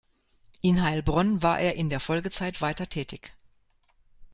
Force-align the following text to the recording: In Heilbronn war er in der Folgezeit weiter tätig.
In 0.63 0.81
Heilbronn 0.81 1.43
war 1.43 1.59
er 1.59 1.75
in 1.75 1.91
der 1.91 1.99
Folgezeit 1.99 2.59
weiter 2.59 2.89
tätig. 2.89 3.35